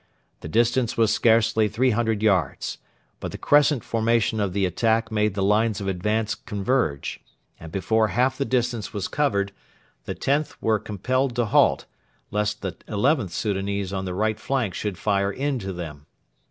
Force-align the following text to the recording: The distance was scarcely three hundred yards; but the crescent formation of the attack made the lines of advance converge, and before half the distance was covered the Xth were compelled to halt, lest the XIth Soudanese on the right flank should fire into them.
The 0.39 0.47
distance 0.47 0.97
was 0.97 1.13
scarcely 1.13 1.67
three 1.67 1.91
hundred 1.91 2.23
yards; 2.23 2.79
but 3.19 3.31
the 3.31 3.37
crescent 3.37 3.83
formation 3.83 4.39
of 4.39 4.51
the 4.51 4.65
attack 4.65 5.11
made 5.11 5.35
the 5.35 5.43
lines 5.43 5.79
of 5.79 5.87
advance 5.87 6.33
converge, 6.33 7.19
and 7.59 7.71
before 7.71 8.07
half 8.07 8.35
the 8.35 8.43
distance 8.43 8.93
was 8.93 9.07
covered 9.07 9.51
the 10.05 10.15
Xth 10.15 10.55
were 10.59 10.79
compelled 10.79 11.35
to 11.35 11.45
halt, 11.45 11.85
lest 12.31 12.63
the 12.63 12.71
XIth 12.87 13.29
Soudanese 13.29 13.93
on 13.93 14.05
the 14.05 14.15
right 14.15 14.39
flank 14.39 14.73
should 14.73 14.97
fire 14.97 15.31
into 15.31 15.71
them. 15.71 16.07